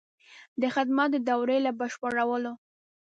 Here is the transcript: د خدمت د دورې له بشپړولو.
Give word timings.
د 0.61 0.63
خدمت 0.75 1.09
د 1.13 1.17
دورې 1.29 1.57
له 1.65 1.71
بشپړولو. 1.79 2.53